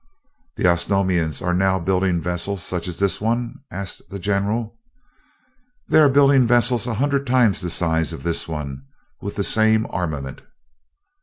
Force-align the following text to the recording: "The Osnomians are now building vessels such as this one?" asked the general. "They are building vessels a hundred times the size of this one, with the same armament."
"The 0.55 0.63
Osnomians 0.63 1.43
are 1.45 1.53
now 1.53 1.77
building 1.79 2.19
vessels 2.19 2.63
such 2.63 2.87
as 2.87 2.97
this 2.97 3.21
one?" 3.21 3.59
asked 3.69 4.01
the 4.09 4.17
general. 4.17 4.73
"They 5.89 5.99
are 5.99 6.09
building 6.09 6.47
vessels 6.47 6.87
a 6.87 6.95
hundred 6.95 7.27
times 7.27 7.61
the 7.61 7.69
size 7.69 8.11
of 8.11 8.23
this 8.23 8.47
one, 8.47 8.85
with 9.21 9.35
the 9.35 9.43
same 9.43 9.85
armament." 9.91 10.41